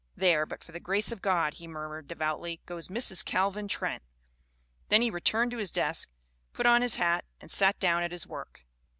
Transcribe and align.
There, 0.15 0.47
but 0.47 0.63
for 0.63 0.71
the 0.71 0.79
grace 0.79 1.11
of 1.11 1.21
God/ 1.21 1.53
he 1.53 1.67
murmured 1.67 2.07
de 2.07 2.15
voutly, 2.15 2.59
'goes 2.65 2.87
Mrs. 2.87 3.23
Calvin 3.23 3.67
Trent.' 3.67 4.01
Then 4.89 5.03
he 5.03 5.11
returned 5.11 5.51
to 5.51 5.57
his 5.57 5.71
desk, 5.71 6.09
put 6.53 6.65
on 6.65 6.81
his 6.81 6.95
hat, 6.95 7.23
and 7.39 7.51
sat 7.51 7.77
down 7.79 8.01
at 8.01 8.11
his 8.11 8.25
work." 8.25 8.65